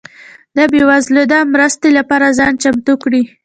ده 0.55 0.63
بيوزلو 0.71 1.23
ده 1.31 1.39
مرستي 1.53 1.89
لپاره 1.97 2.25
ځان 2.39 2.53
چمتو 2.63 2.93
کړئ 3.03 3.23